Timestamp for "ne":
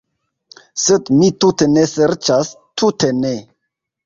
1.75-1.83, 3.21-3.37